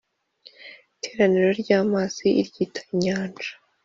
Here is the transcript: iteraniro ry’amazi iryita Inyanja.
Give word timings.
iteraniro 1.03 1.49
ry’amazi 1.61 2.27
iryita 2.41 2.79
Inyanja. 2.91 3.51